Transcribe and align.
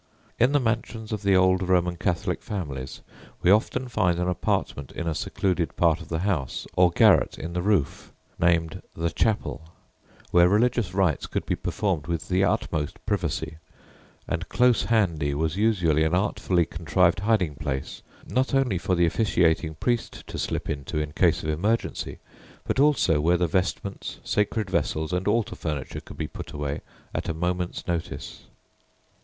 In 0.39 0.51
the 0.51 0.59
mansions 0.59 1.11
of 1.11 1.21
the 1.21 1.35
old 1.35 1.61
Roman 1.61 1.95
Catholic 1.95 2.41
families 2.41 3.01
we 3.43 3.51
often 3.51 3.87
find 3.87 4.17
an 4.17 4.27
apartment 4.27 4.91
in 4.93 5.07
a 5.07 5.13
secluded 5.13 5.75
part 5.75 6.01
of 6.01 6.07
the 6.09 6.17
house 6.25 6.65
or 6.75 6.89
garret 6.89 7.37
in 7.37 7.53
the 7.53 7.61
roof 7.61 8.11
named 8.39 8.81
"the 8.95 9.11
chapel," 9.11 9.61
where 10.31 10.49
religious 10.49 10.95
rites 10.95 11.27
could 11.27 11.45
be 11.45 11.55
performed 11.55 12.07
with 12.07 12.29
the 12.29 12.43
utmost 12.43 13.05
privacy, 13.05 13.57
and 14.27 14.49
close 14.49 14.85
handy 14.85 15.35
was 15.35 15.55
usually 15.55 16.03
an 16.03 16.15
artfully 16.15 16.65
contrived 16.65 17.19
hiding 17.19 17.53
place, 17.53 18.01
not 18.27 18.55
only 18.55 18.79
for 18.79 18.95
the 18.95 19.05
officiating 19.05 19.75
priest 19.75 20.25
to 20.25 20.39
slip 20.39 20.67
into 20.67 20.97
in 20.97 21.11
case 21.11 21.43
of 21.43 21.49
emergency, 21.49 22.17
but 22.65 22.79
also 22.79 23.21
where 23.21 23.37
the 23.37 23.45
vestments, 23.45 24.17
sacred 24.23 24.67
vessels, 24.67 25.13
and 25.13 25.27
altar 25.27 25.55
furniture 25.55 26.01
could 26.01 26.17
be 26.17 26.25
put 26.27 26.53
away 26.53 26.81
at 27.13 27.29
a 27.29 27.35
moment's 27.35 27.85
notice. 27.85 28.45